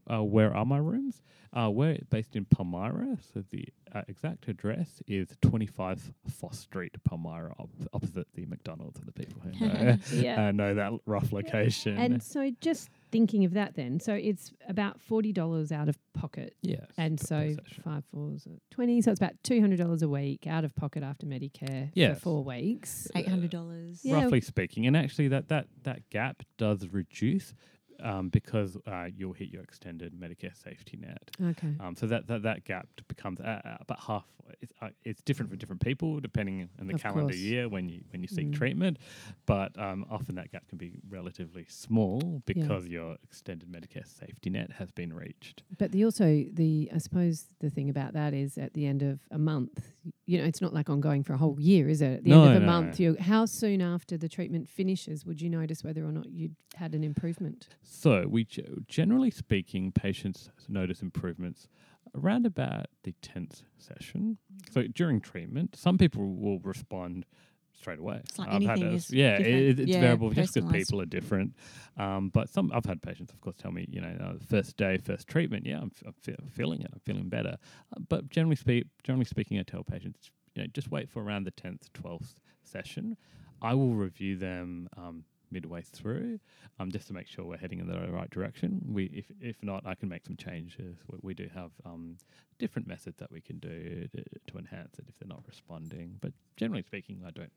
[0.09, 1.23] Uh, where are my rooms?
[1.51, 7.55] Uh, we're based in Palmyra, so the uh, exact address is 25 Foss Street, Palmyra,
[7.57, 10.47] op- opposite the McDonald's for the people who know, Yeah.
[10.47, 11.97] uh, know that rough location.
[11.97, 16.53] And so just thinking of that then, so it's about $40 out of pocket.
[16.61, 17.83] yes, And per- per so session.
[17.83, 19.01] five fours are 20.
[19.01, 22.17] So it's about $200 a week out of pocket after Medicare Yes.
[22.17, 23.07] for four weeks.
[23.15, 23.99] $800.
[24.03, 24.15] Yeah.
[24.15, 27.53] roughly speaking, and actually that, that, that gap does reduce
[28.01, 31.31] um, because uh, you'll hit your extended Medicare safety net.
[31.51, 31.73] Okay.
[31.79, 34.25] Um, so that, that, that gap becomes uh, uh, about half.
[34.65, 37.37] It's, uh, it's different for different people depending on the Of calendar course.
[37.37, 38.53] year when you when you seek Mm.
[38.53, 38.97] treatment,
[39.45, 44.71] but um, often that gap can be relatively small because your extended Medicare safety net
[44.73, 45.61] has been reached.
[45.77, 49.19] But the also the I suppose the thing about that is at the end of
[49.29, 49.93] a month,
[50.25, 52.13] you know, it's not like ongoing for a whole year, is it?
[52.17, 55.25] At the No, end of a no, month, you how soon after the treatment finishes
[55.27, 57.67] would you notice whether or not you'd had an improvement?
[57.83, 61.67] So we ge- generally speaking, patients notice improvements
[62.15, 64.37] around about the tenth session.
[64.71, 67.25] So during treatment, some people will respond
[67.73, 68.21] straight away.
[68.23, 71.53] It's like I've had a- yeah, it, it's Yeah, variable just because people are different.
[71.97, 74.97] Um, but some I've had patients, of course, tell me, you know, uh, first day,
[74.97, 77.57] first treatment, yeah, I'm, f- I'm fe- feeling it, I'm feeling better.
[77.95, 81.43] Uh, but generally speak, generally speaking, I tell patients, you know, just wait for around
[81.43, 83.17] the tenth, twelfth session.
[83.61, 86.39] I will review them um, midway through,
[86.79, 88.81] um, just to make sure we're heading in the right direction.
[88.87, 90.97] We, if if not, I can make some changes.
[91.09, 92.17] We, we do have um,
[92.59, 96.17] different methods that we can do to, to enhance it if they're not responding.
[96.21, 97.51] But generally speaking, I don't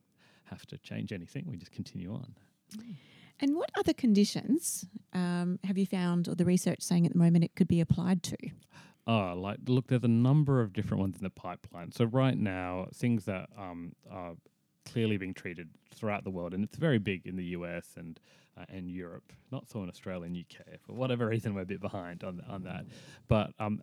[0.44, 1.44] have to change anything.
[1.46, 2.34] We just continue on.
[3.40, 7.44] And what other conditions um, have you found, or the research saying at the moment
[7.44, 8.36] it could be applied to?
[9.06, 11.92] Oh, like look, there's a number of different ones in the pipeline.
[11.92, 14.34] So right now, things that um, are
[14.92, 18.20] clearly being treated throughout the world, and it's very big in the US and
[18.58, 20.80] uh, and Europe, not so in Australia and UK.
[20.86, 22.86] For whatever reason, we're a bit behind on on that.
[23.28, 23.82] But um,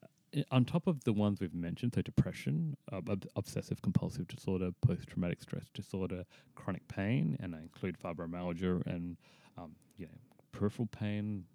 [0.51, 5.07] on top of the ones we've mentioned, so depression, uh, ob- obsessive compulsive disorder, post
[5.07, 6.23] traumatic stress disorder,
[6.55, 9.17] chronic pain, and I include fibromyalgia and
[9.57, 10.17] um, you know
[10.51, 11.45] peripheral pain,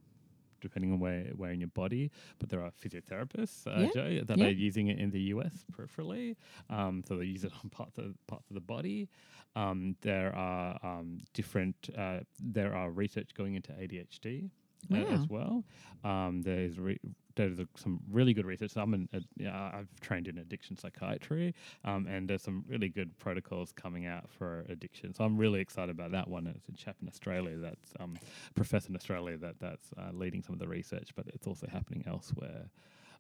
[0.61, 2.11] depending on where where in your body.
[2.39, 4.47] But there are physiotherapists uh, Yeah, Joe, that yeah.
[4.47, 6.37] are using it in the US peripherally,
[6.69, 9.09] um, so they use it on parts of parts of the body.
[9.57, 11.77] Um, there are um, different.
[11.97, 14.51] Uh, there are research going into ADHD
[14.93, 15.65] uh, as well.
[16.05, 17.01] Um, there's re-
[17.41, 18.73] there's a, some really good research.
[18.77, 23.17] I'm an, a, yeah, I've trained in addiction psychiatry, um, and there's some really good
[23.19, 25.15] protocols coming out for addiction.
[25.15, 26.47] So I'm really excited about that one.
[26.47, 28.19] It's a chap in Australia that's um,
[28.55, 32.05] professor in Australia that that's uh, leading some of the research, but it's also happening
[32.07, 32.67] elsewhere.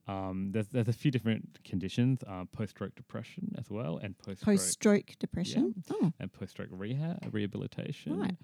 [0.08, 4.72] Um, there's there's a few different conditions, uh, post-stroke depression as well, and post-stroke Post
[4.72, 5.82] stroke depression?
[5.90, 8.18] Oh, and post-stroke rehab rehabilitation.
[8.20, 8.36] Right.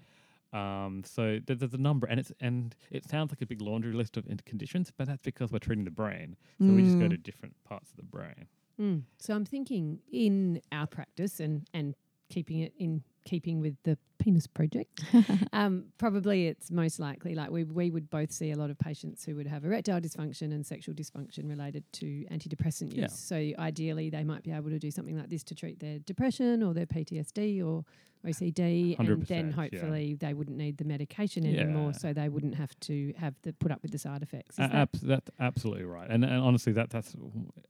[0.53, 3.93] Um, so there, there's a number, and it's and it sounds like a big laundry
[3.93, 6.35] list of conditions, but that's because we're treating the brain.
[6.59, 7.09] So we just go Mm.
[7.11, 8.47] to different parts of the brain.
[8.79, 9.03] Mm.
[9.19, 11.93] So I'm thinking in our practice and and
[12.29, 15.03] keeping it in keeping with the penis project,
[15.53, 19.25] um, probably it's most likely like we we would both see a lot of patients
[19.25, 22.97] who would have erectile dysfunction and sexual dysfunction related to antidepressant use.
[23.01, 23.07] Yeah.
[23.09, 26.63] So ideally, they might be able to do something like this to treat their depression
[26.63, 27.83] or their PTSD or
[28.25, 29.51] OCD, and then 100%, yeah.
[29.51, 31.97] hopefully they wouldn't need the medication anymore, Yeah.
[31.97, 34.57] so they wouldn't have to have the put up with the side effects.
[34.57, 36.09] A- that- abs- that's absolutely right.
[36.09, 37.15] And, and honestly, that that's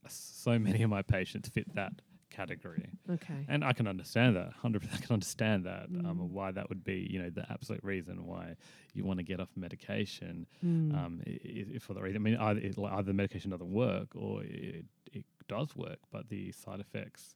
[0.07, 1.93] so many of my patients fit that
[2.29, 2.89] category.
[3.09, 3.45] okay.
[3.47, 4.51] And I can understand that.
[4.53, 5.85] Hundred percent, I can understand that.
[5.85, 6.29] Um, Mm.
[6.29, 8.55] why that would be, you know, the absolute reason why
[8.93, 10.45] you want to get off medication.
[10.65, 10.93] Mm.
[10.95, 14.43] Um, i- for the reason, I mean, either, it, either the medication doesn't work or
[14.43, 17.35] it, it does work, but the side effects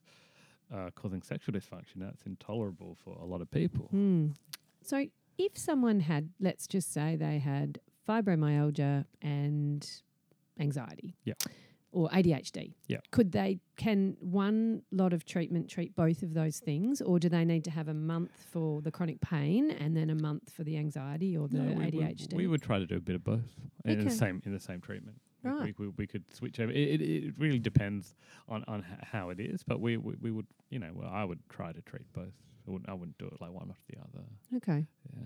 [0.72, 3.86] uh, causing sexual dysfunction that's intolerable for a lot of people.
[3.90, 4.28] Hmm.
[4.82, 5.06] So,
[5.38, 7.78] if someone had, let's just say they had
[8.08, 9.88] fibromyalgia and
[10.58, 11.34] anxiety, Yeah.
[11.92, 12.98] Or ADHD, Yeah.
[13.10, 13.60] could they?
[13.76, 17.70] Can one lot of treatment treat both of those things, or do they need to
[17.70, 21.48] have a month for the chronic pain and then a month for the anxiety or
[21.48, 22.34] the No, we, we- ADHD?
[22.34, 23.44] We, would try to do a bit of both
[23.84, 25.16] in the same in the same treatment.
[25.42, 25.74] We- Right.
[25.76, 26.70] We, we, we could switch over.
[26.70, 28.14] It, it, it really depends
[28.48, 31.40] on, on how it is, but we, we, we would, you know, well, I would
[31.48, 32.32] try to treat both.
[32.68, 34.24] I wouldn't, I wouldn't do it like one after the other.
[34.58, 34.86] okay.
[35.16, 35.24] Yeah.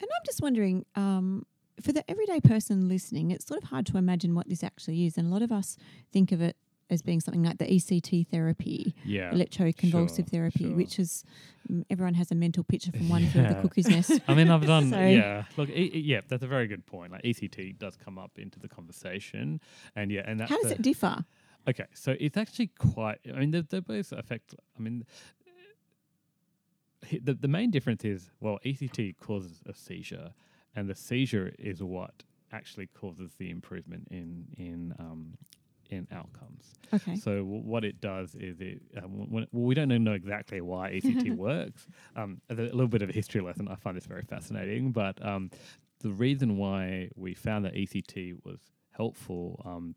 [0.00, 1.44] And I'm just wondering, um,
[1.80, 5.16] for the everyday person listening, it's sort of hard to imagine what this actually is.
[5.18, 5.76] And a lot of us
[6.12, 6.56] think of it
[6.90, 9.30] as being something like the ECT therapy, Yeah.
[9.32, 10.74] electroconvulsive sure, therapy, sure.
[10.76, 11.24] which is
[11.70, 13.62] mm, everyone has a mental picture from one flew of the Yeah.
[13.62, 14.20] cuckoo's nest.
[14.28, 15.44] I mean, I've done, So- yeah.
[15.56, 17.10] Look, e- e- yeah, that's a very good point.
[17.12, 19.60] Like ECT does come up into the conversation,
[19.96, 21.24] and yeah, and that's How does it differ?
[21.66, 23.18] Okay, so it's actually quite.
[23.34, 24.54] I mean, they they both affect.
[24.78, 25.06] I mean,
[27.22, 30.32] the the main difference is well, ECT causes a seizure,
[30.76, 35.34] and the seizure is what actually causes the improvement in in um,
[35.90, 36.72] in outcomes.
[36.92, 37.16] Okay.
[37.16, 38.80] So w- what it does is it.
[38.96, 41.86] Um, when, well, we don't know exactly why ECT works.
[42.16, 43.68] Um, a little bit of a history lesson.
[43.68, 45.50] I find this very fascinating, but um,
[46.00, 48.60] the reason why we found that ECT was
[48.92, 49.94] helpful, um,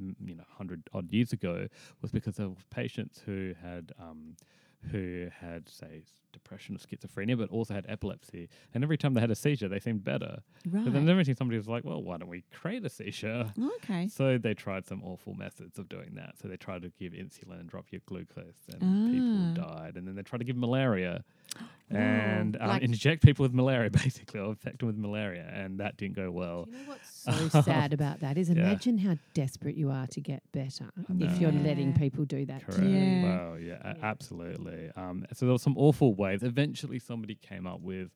[0.00, 1.68] m- you know, hundred odd years ago,
[2.02, 4.34] was because of patients who had um,
[4.90, 9.30] who had say depression or schizophrenia, but also had epilepsy, and every time they had
[9.30, 10.38] a seizure, they seemed better.
[10.70, 10.84] Right.
[10.84, 14.08] But then every time somebody was like, "Well, why don't we create a seizure?" okay.
[14.08, 16.38] So they tried some awful methods of doing that.
[16.40, 19.10] So they tried to give insulin and drop your glucose, and Ah.
[19.10, 19.96] people died.
[19.96, 21.24] And then they tried to give malaria
[21.90, 25.96] and um, like- inject people with malaria, basically, or infect them with malaria, and that
[25.96, 26.64] didn't go well.
[26.64, 28.56] Do you know what's so sad about that is Yeah.
[28.62, 31.62] imagine how desperate you are to get better if you're know.
[31.68, 32.60] letting people do that.
[32.60, 32.82] to Correct.
[32.82, 32.88] you.
[32.96, 33.22] Yeah.
[33.22, 33.94] Well, yeah, Yeah.
[34.02, 34.90] absolutely.
[34.96, 36.42] Um, so there were some awful ways.
[36.42, 38.10] Eventually, somebody came up with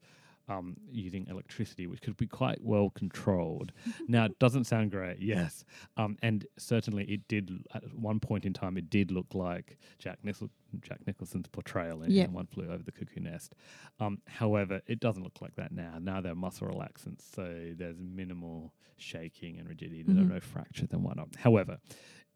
[0.48, 3.72] um, using electricity, which could be quite well controlled.
[4.08, 5.64] now, it doesn't sound great, yes,
[5.96, 7.50] um, and certainly it did.
[7.74, 10.50] At one point in time, it did look like Jack Nicholson,
[10.80, 13.54] Jack Nicholson's portrayal in, in One Flew Over the Cuckoo Nest.
[14.00, 15.98] Um, however, it doesn't look like that now.
[16.00, 20.02] Now they're muscle relaxants, so there's minimal shaking and rigidity.
[20.02, 20.30] There Mhm.
[20.30, 21.34] are no fractures and whatnot.
[21.36, 21.78] However,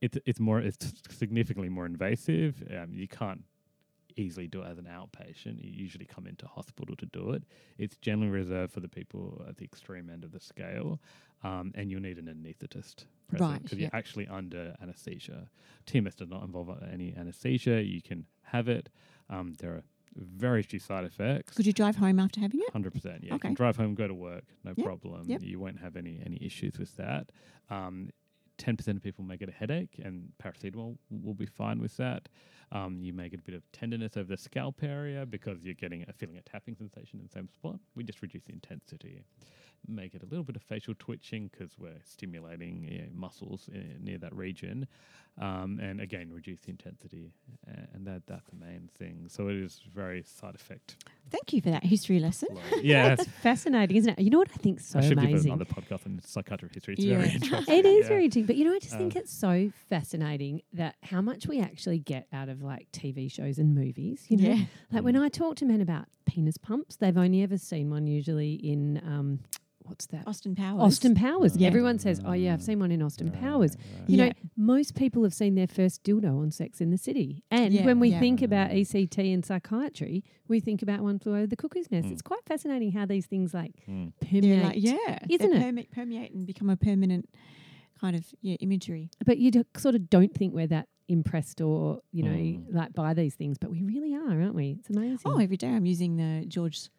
[0.01, 2.63] it's it's more it's significantly more invasive.
[2.71, 3.45] Um, you can't
[4.17, 5.63] easily do it as an outpatient.
[5.63, 7.43] You usually come into hospital to do it.
[7.79, 11.01] It's generally reserved for the people at the extreme end of the scale,
[11.45, 13.89] um, and you'll need an anaesthetist present Right, because yeah.
[13.93, 15.49] you're actually under anesthesia.
[15.87, 17.83] TMS does not involve any anesthesia.
[17.83, 18.89] You can have it.
[19.29, 19.83] Um, there are
[20.15, 21.55] very few side effects.
[21.57, 22.71] Could you drive home after having it?
[22.73, 23.23] Hundred percent.
[23.23, 25.25] Yeah, you can drive home, go to work, no Yep, problem.
[25.29, 25.43] yep.
[25.43, 27.31] You won't have any any issues with that.
[27.69, 28.09] Um,
[28.59, 32.29] Ten percent of people may get a headache, and paracetamol will be fine with that.
[32.73, 36.05] Um, you may get a bit of tenderness over the scalp area because you're getting
[36.09, 37.79] a feeling a tapping sensation in the same spot.
[37.95, 39.23] We just reduce the intensity.
[39.87, 43.79] May get a little bit of facial twitching because we're stimulating you know, muscles uh,
[44.01, 44.89] near that region,
[45.39, 47.33] um, and again reduce the intensity,
[47.93, 49.27] and that that's the main thing.
[49.29, 50.97] So it is very side effect.
[51.31, 52.49] Thank you for that history lesson.
[52.83, 54.23] yeah, That's fascinating, isn't it?
[54.23, 55.53] You know what I think so I should give amazing.
[55.53, 56.95] another podcast on psychiatric history.
[56.95, 57.19] It's Yeah.
[57.19, 57.75] very interesting.
[57.75, 58.09] It is yeah.
[58.09, 61.47] very interesting, but you know, I just think Um, it's so fascinating that how much
[61.49, 64.25] we actually get out of like TV shows and movies.
[64.29, 64.65] You know, Yeah.
[64.93, 68.55] like when I talk to men about penis pumps, they've only ever seen one usually
[68.55, 69.41] in um,
[69.87, 70.27] what's that?
[70.27, 70.81] Austin Powers.
[70.83, 71.57] Austin Powers.
[71.57, 71.69] Yeah.
[71.69, 74.09] Everyone says, "Oh yeah, I've seen one in Austin Powers." right.
[74.09, 74.27] You Yeah.
[74.27, 77.43] know, most people have seen their first dildo on Sex in the City.
[77.51, 78.21] And Yeah, when we yeah.
[78.21, 82.09] think about ECT and psychiatry, we think about One Flew Over the Cuckoo's Nest.
[82.09, 82.13] Mm.
[82.13, 84.13] It's quite fascinating how these things like Mm.
[84.21, 84.63] Permeate.
[84.63, 85.61] like, yeah, Isn't they it?
[85.61, 87.29] perme- permeate and become a permanent
[88.01, 89.11] kind of yeah imagery.
[89.25, 92.65] But you d- sort of don't think we're that impressed or, you know, Mm.
[92.75, 93.59] like by these things.
[93.59, 94.77] But we really are, aren't we?
[94.81, 95.19] It's amazing.
[95.25, 96.91] Oh, every day I'm using the George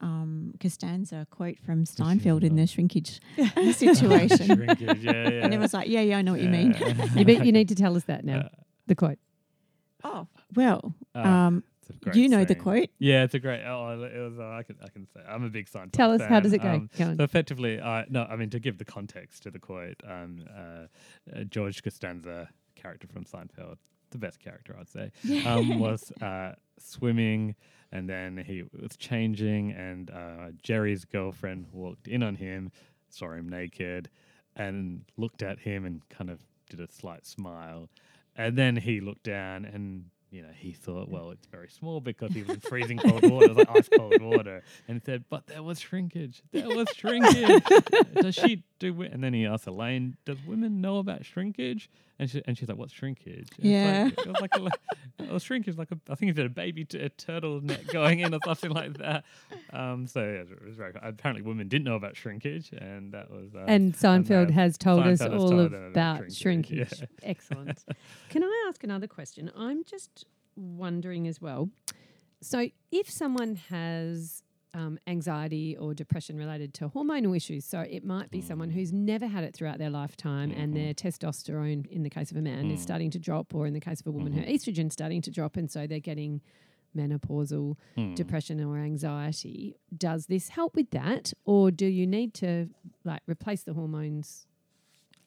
[0.00, 3.20] um, Costanza quote from Seinfeld in the shrinkage
[3.72, 4.46] situation.
[4.46, 5.28] Shrinkage, yeah, yeah.
[5.28, 6.74] And everyone's like, yeah, yeah, I know what you mean.
[7.16, 8.48] you, bet you need to tell us that now, Uh,
[8.86, 9.18] the quote.
[10.04, 11.64] oh, well, uh, um,
[12.14, 12.88] you know the quote.
[12.98, 13.62] Yeah, it's a great.
[13.64, 14.38] Oh, it was.
[14.38, 14.76] Uh, I can.
[14.82, 15.20] I can say.
[15.28, 15.92] I'm a big Seinfeld.
[15.92, 16.70] Tell us, how does it go?
[16.70, 17.16] Um, Go on.
[17.18, 18.22] so effectively, I no.
[18.24, 20.60] I mean, to give the context to the quote, um, uh,
[21.36, 23.76] uh, George Costanza, character from Seinfeld,
[24.10, 25.10] the best character I'd say,
[25.44, 27.56] um, was uh, swimming,
[27.92, 32.70] and then he was changing, and uh, Jerry's girlfriend walked in on him,
[33.08, 34.08] saw him naked,
[34.56, 37.88] and looked at him and kind of did a slight smile,
[38.36, 40.06] and then he looked down and.
[40.32, 43.46] You know, he thought, well, it's very small because he was in freezing cold water.
[43.46, 44.62] It was like ice cold water.
[44.86, 46.40] And he said, but there was shrinkage.
[46.52, 47.64] There was shrinkage.
[48.14, 49.12] Does she do it?
[49.12, 51.90] And then he asked Elaine, does women know about shrinkage?
[52.20, 53.48] And she and she's like, what's shrinkage?
[53.56, 54.08] And Yeah.
[54.08, 54.72] It's like, it was
[55.20, 58.20] like a, shrinkage, like a, I think said a baby t- a turtle neck going
[58.20, 59.24] in or something like that.
[59.72, 60.92] Um, so yeah, it was very.
[61.02, 63.54] Apparently, women didn't know about shrinkage, and that was.
[63.54, 66.88] Uh, And Seinfeld uh, has told us Seinfeld has all told about about shrinkage.
[66.90, 67.84] shrinkage, Excellent.
[68.28, 69.50] Can I ask another question?
[69.56, 71.70] I'm just wondering as well.
[72.42, 74.42] So, if someone has
[74.74, 79.26] um, anxiety or depression related to hormonal issues, so it might be someone who's never
[79.26, 82.80] had it throughout their lifetime, and their testosterone, in the case of a man, is
[82.80, 85.56] starting to drop, or in the case of a woman, her estrogen's starting to drop,
[85.56, 86.40] and so they're getting
[86.96, 88.14] menopausal Hmm.
[88.14, 89.76] depression or anxiety.
[89.96, 92.68] Does this help with that, or do you need to
[93.04, 94.46] like replace the hormones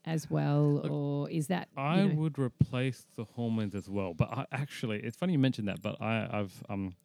[0.06, 4.13] as well, Look, or is that you I know- would replace the hormones as well,
[4.13, 5.82] but I actually, it's funny you mentioned that.
[5.82, 6.95] But I, I've um,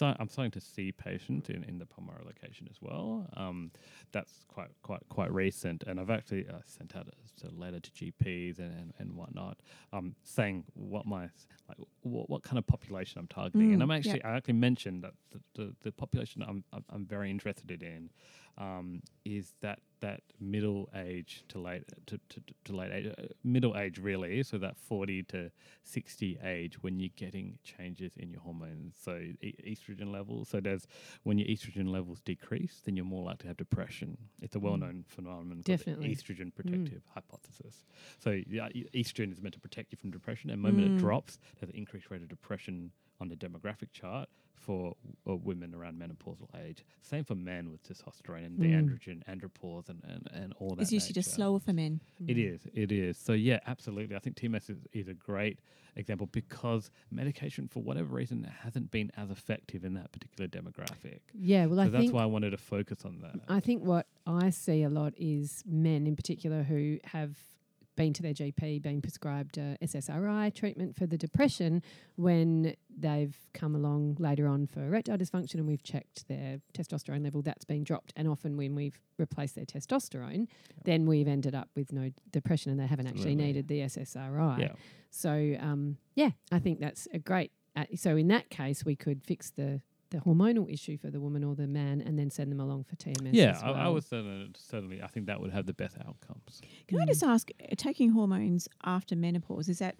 [0.00, 3.26] I'm starting to see patients in, in the Palmyra location as well.
[3.36, 3.70] Um,
[4.12, 7.90] that's quite quite quite recent, and I've actually uh, sent out a, a letter to
[7.90, 9.58] GPs and, and, and whatnot,
[9.92, 11.22] um, saying what my
[11.68, 13.98] like what, what kind of population I'm targeting, and Mm, I'm yep.
[13.98, 18.10] actually I actually mentioned that the, the, the population I'm, I'm I'm very interested in
[18.58, 23.76] um, is that that middle age to late to, to, to late age, uh, middle
[23.76, 25.50] age really, so that forty to
[25.82, 30.48] sixty age when you're getting changes in your hormones, so e- estrogen levels.
[30.48, 30.86] So there's
[31.24, 34.18] when your estrogen levels decrease, then you're more likely to have depression.
[34.40, 35.62] It's a well-known phenomenon.
[35.62, 36.14] called the Definitely.
[36.14, 37.84] estrogen protective hypothesis.
[38.18, 41.38] So yeah, estrogen is meant to protect you from depression, and the moment it drops,
[41.58, 44.28] there's an increased rate of depression on the demographic chart
[44.68, 44.94] for
[45.28, 46.84] uh, women around menopausal age.
[47.00, 50.82] Same for men with testosterone and the androgen, andropause, and, and, and all that.
[50.82, 51.36] It's usually just nature.
[51.36, 52.00] slower for men.
[52.26, 52.62] It is.
[52.74, 53.16] It is.
[53.16, 54.16] So yeah, absolutely.
[54.16, 55.60] I think TMS is, is a great
[55.96, 61.20] example because medication, for whatever reason, hasn't been as effective in that particular demographic.
[61.34, 63.40] Yeah, well, so I that's why I wanted to focus on that.
[63.48, 67.36] I think what I see a lot is men in particular who have
[67.98, 71.82] been to their GP, been prescribed uh, SSRI treatment for the depression
[72.14, 77.42] when they've come along later on for erectile dysfunction and we've checked their testosterone level,
[77.42, 78.12] that's been dropped.
[78.14, 80.46] And often when we've replaced their testosterone,
[80.84, 84.60] then we've ended up with no depression and they haven't actually needed the SSRI.
[84.60, 84.72] yeah.
[85.10, 87.50] So um, yeah, I think that's a great.
[87.74, 91.44] Uh, so in that case, we could fix the the hormonal issue for the woman
[91.44, 93.30] or the man, and then send them along for TMS.
[93.32, 93.94] Yeah, as I, I well.
[93.94, 95.02] was certainly, certainly.
[95.02, 96.60] I think that would have the best outcomes.
[96.86, 99.96] Can I just ask, uh, taking hormones after menopause, is that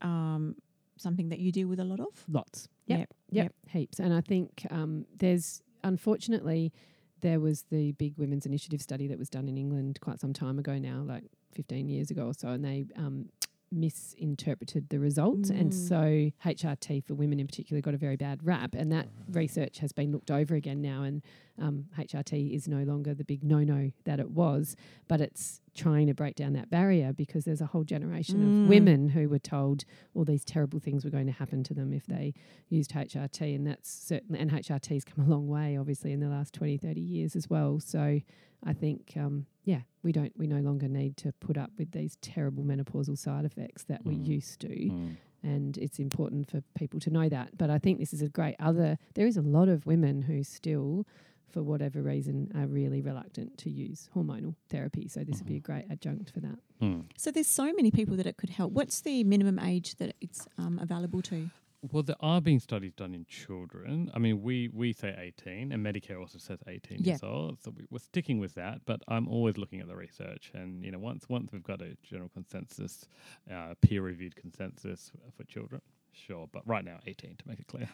[0.00, 0.56] um,
[0.96, 2.24] something that you deal with a lot of?
[2.28, 2.68] lots.
[2.86, 3.52] Yep, Yep, yep, yep.
[3.68, 3.98] heaps.
[4.00, 6.72] And I think um, there's unfortunately
[7.20, 10.58] there was the big women's initiative study that was done in England quite some time
[10.58, 13.28] ago now, like 15 years ago or so, and they um,
[13.72, 15.50] misinterpreted the results.
[15.50, 15.74] And Mm.
[15.88, 18.74] so HRT for women in particular got a very bad rap.
[18.74, 21.02] And that research has been looked over again now.
[21.02, 21.22] And
[21.58, 24.76] um, HRT is no longer the big no no that it was,
[25.08, 28.46] but it's trying to break down that barrier because there's a whole generation Mm.
[28.64, 31.92] of women who were told all these terrible things were going to happen to them
[31.92, 32.34] if they
[32.68, 33.54] used HRT.
[33.56, 37.00] And that's certainly and HRT's come a long way, obviously, in the last 20, 30
[37.00, 37.80] years as well.
[37.80, 38.20] So
[38.62, 42.16] I think, um, yeah, we don't, we no longer need to put up with these
[42.20, 44.26] terrible menopausal side effects that we Mm.
[44.26, 45.16] used to Mm.
[45.42, 47.56] and it's important for people to know that.
[47.56, 48.98] But I think this is a great other.
[49.14, 51.06] There is a lot of women who still,
[51.50, 55.08] for whatever reason, are really reluctant to use hormonal therapy.
[55.08, 56.58] So this would be a great adjunct for that.
[56.82, 57.04] Mm.
[57.16, 58.72] So there's so many people that it could help.
[58.72, 61.50] What's the minimum age that it's um, available to?
[61.90, 64.10] Well, there are being studies done in children.
[64.12, 67.12] I mean, we, we say 18, and Medicare also says 18 Yeah.
[67.12, 67.62] years old.
[67.62, 68.82] So we, we're sticking with that.
[68.84, 71.96] But I'm always looking at the research, and you know, once once we've got a
[72.02, 73.08] general consensus,
[73.50, 75.80] uh, peer-reviewed consensus for children,
[76.12, 76.48] sure.
[76.52, 77.88] But right now, 18 to make it clear.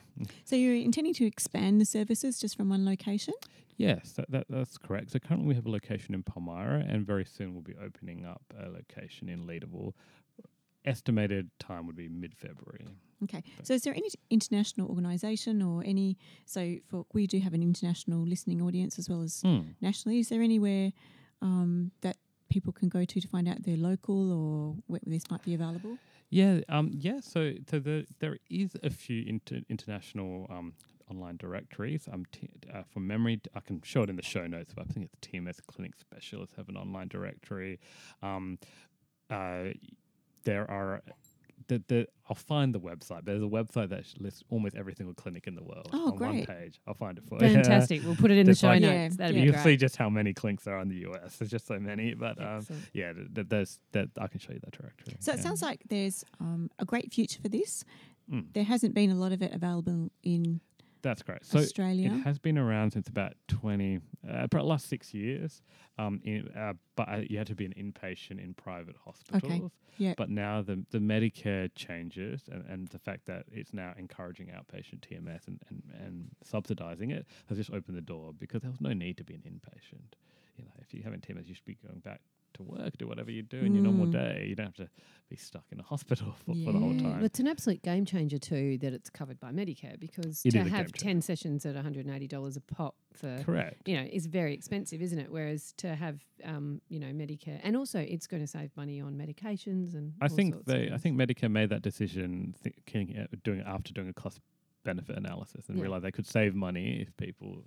[0.44, 3.34] So you're intending to expand the services just from one location?
[3.78, 5.10] yes, that, that that's correct.
[5.10, 8.42] So currently we have a location in Palmyra, and very soon we'll be opening up
[8.58, 9.92] a location in Leederville.
[10.84, 12.86] Estimated time would be mid-February.
[13.24, 13.42] Okay.
[13.64, 16.16] So is there any international organisation or any?
[16.44, 19.60] So for we do have an international listening audience as well as Hmm.
[19.80, 20.20] nationally.
[20.20, 20.92] Is there anywhere
[21.42, 25.42] um, that people can go to to find out they're local or where this might
[25.42, 25.98] be available?
[26.30, 27.20] Yeah, um, yeah.
[27.20, 30.72] So, so the, there is a few inter- international um,
[31.10, 32.08] online directories.
[32.12, 35.06] Um, t- uh, memory, I can show it in the show notes, but I think
[35.06, 37.78] it's TMS Clinic Specialists have an online directory.
[38.22, 38.58] Um,
[39.30, 39.66] uh,
[40.44, 41.02] there are.
[41.68, 43.24] The, the, I'll find the website.
[43.24, 46.30] There's a website that lists almost every single clinic in the world Oh, on one
[46.32, 46.46] great.
[46.48, 46.80] page.
[46.86, 47.54] I'll find it for you.
[47.54, 48.02] Fantastic.
[48.04, 48.92] We'll put it in the show like- notes.
[48.92, 49.40] Yeah, That'd yeah.
[49.42, 49.64] be You'll great.
[49.64, 51.36] see just how many clinics there are in the US.
[51.36, 54.60] There's just so many, but um, yeah, th- th- there's that I can show you
[54.60, 55.16] that directory.
[55.18, 57.84] So it sounds like there's um, a great future for this.
[58.32, 58.46] Mm.
[58.54, 60.60] There hasn't been a lot of it available in
[61.06, 61.46] That's great.
[61.46, 62.12] So Australia.
[62.12, 65.62] it has been around since about twenty, uh, about last six years.
[65.98, 69.70] Um, in, uh, but uh, you had to be an inpatient in private hospitals.
[69.98, 70.14] Yeah.
[70.16, 74.98] But now the the Medicare changes, and, and the fact that it's now encouraging outpatient
[75.00, 78.92] TMS and, and, and subsidizing it has just opened the door because there was no
[78.92, 80.14] need to be an inpatient.
[80.56, 82.20] You know, if you haven't TMS, you should be going back
[82.56, 84.12] to work, do whatever you do in your normal Mm.
[84.12, 84.46] day.
[84.48, 84.88] You don't have to
[85.28, 87.16] be stuck in a hospital for, for the whole time.
[87.16, 90.58] Well, it's an absolute game changer too that it's covered by Medicare because It to
[90.64, 93.88] have ten sessions at one hundred and eighty dollars a pop for Correct.
[93.88, 95.30] you know is very expensive, isn't it?
[95.30, 99.14] Whereas to have um, you know Medicare and also it's going to save money on
[99.14, 103.92] medications and I think they, I think Medicare made that decision thinking, uh, doing after
[103.92, 104.40] doing a cost
[104.84, 105.82] benefit analysis and Yeah.
[105.82, 107.64] realized they could save money if people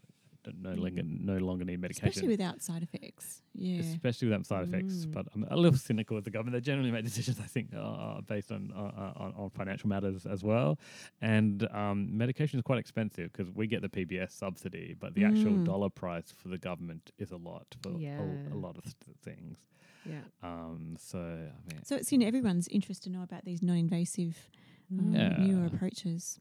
[0.59, 3.41] no longer no longer need medication, especially without side effects.
[3.53, 3.79] Yeah.
[3.81, 5.05] especially without side effects.
[5.05, 5.11] Mm.
[5.13, 6.55] But I'm a little cynical with the government.
[6.55, 10.43] They generally make decisions, I think, uh, based on, uh, on on financial matters as
[10.43, 10.79] well.
[11.21, 15.51] And um, medication is quite expensive because we get the PBS subsidy, but the actual
[15.51, 15.65] Mm.
[15.65, 18.21] dollar price for the government is a lot for a- Yeah.
[18.51, 19.57] a, lot of th- things.
[20.05, 20.21] yeah.
[20.41, 24.49] Um, so I mean, So it's in everyone's interest to know about these non-invasive
[24.91, 25.35] um, Yeah.
[25.45, 26.39] newer approaches.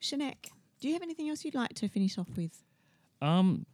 [0.00, 0.48] Shanek,
[0.80, 2.62] do you have anything else you'd like to finish off with?
[3.20, 3.66] Um,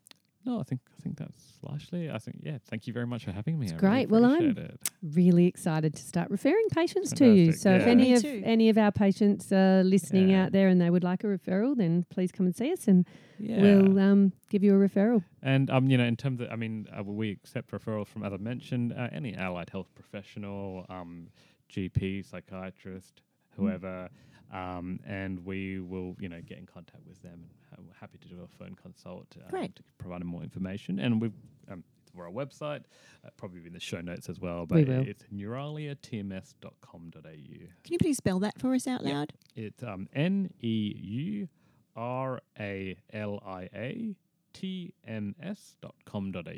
[0.45, 2.09] no, I think I think that's largely.
[2.09, 2.59] I think yeah.
[2.69, 3.67] Thank you very much for having me.
[3.67, 4.09] It's I great.
[4.11, 4.91] Really Well, I'm- it.
[5.03, 7.47] Really excited to start referring patients to you.
[7.47, 8.43] Fantastic, So if any Me of too.
[8.45, 10.45] any of our patients are listening Yeah.
[10.45, 13.07] out there and they would like a referral, then please come and see us and
[13.41, 13.61] Yeah.
[13.61, 15.25] we'll um, give you a referral.
[15.43, 18.33] and um, you know, in terms of, I mean, uh, we accept referrals from, as
[18.33, 21.29] I mentioned, uh, any allied health professional, um,
[21.69, 23.23] GP, psychiatrist,
[23.59, 24.09] Mm.
[24.53, 27.45] Um, and we will, you know, get in contact with them.
[27.77, 29.77] And we're happy to do a phone consult um, Great.
[29.77, 30.99] to provide them more information.
[31.01, 31.33] And we've
[31.71, 31.83] um,
[32.19, 32.83] our website,
[33.25, 34.65] uh, probably in the show notes as well.
[34.67, 35.03] But We will.
[35.07, 37.21] it's neuraliatms.com.au.
[37.21, 39.13] Can you please spell that for us out Yep.
[39.15, 39.33] loud?
[39.55, 41.49] It's um, N E U
[41.95, 44.15] R A L I A
[44.53, 46.53] T M S dot com dot au.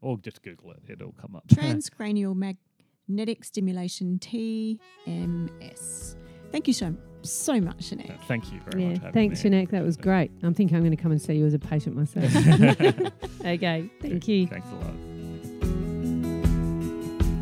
[0.00, 1.46] Or just Google it, it'll come up.
[1.48, 2.36] Transcranial
[3.08, 4.78] magnetic stimulation TMS.
[6.52, 6.94] Thank you so
[7.30, 8.10] so much, Shanek.
[8.10, 9.00] Uh, Thank you very Yeah, much.
[9.02, 9.50] for thanks, me.
[9.50, 9.70] Shanek.
[9.70, 10.30] That was great.
[10.42, 12.24] I'm thinking I'm going to come and see you as a patient myself.
[13.44, 14.46] okay, thank you.
[14.46, 14.94] Thanks a lot.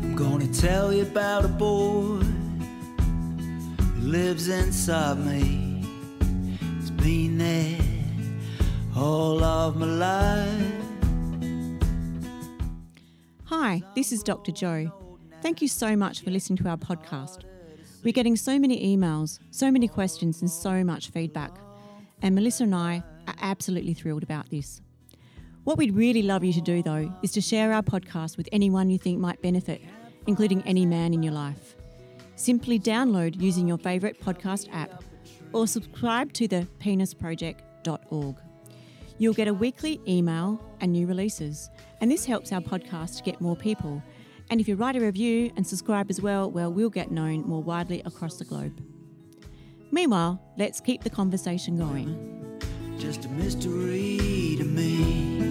[0.03, 5.83] I'm gonna tell you about a boy who lives inside me.
[6.79, 7.79] He's been there
[8.95, 10.73] all of my life.
[13.45, 14.51] Hi, this is Dr.
[14.51, 14.91] Joe.
[15.41, 17.39] Thank you so much for listening to our podcast.
[18.03, 21.51] We're getting so many emails, so many questions, and so much feedback.
[22.23, 24.81] And Melissa and I are absolutely thrilled about this.
[25.65, 28.89] What we'd really love you to do, though, is to share our podcast with anyone
[28.89, 29.81] you think might benefit,
[30.25, 31.75] including any man in your life.
[32.35, 35.03] Simply download using your favourite podcast app
[35.53, 38.35] or subscribe to the penisproject.org.
[39.19, 43.55] You'll get a weekly email and new releases, and this helps our podcast get more
[43.55, 44.01] people.
[44.51, 47.63] And if you write a review and subscribe as well, well, we'll get known more
[47.63, 48.83] widely across the globe.
[49.91, 52.59] Meanwhile, let's keep the conversation going.
[52.99, 55.41] just a mystery to me.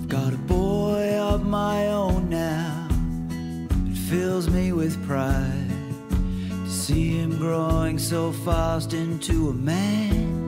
[0.00, 2.88] I've got a boy of my own now.
[3.90, 5.68] It fills me with pride
[6.40, 10.39] to see him growing so fast into a man.